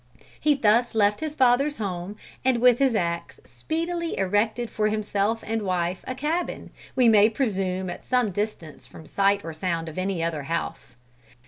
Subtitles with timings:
[0.39, 5.61] He thus left his father's home, and, with his axe, speedily erected for himself and
[5.61, 10.23] wife a cabin, we may presume at some distance from sight or sound of any
[10.23, 10.95] other house.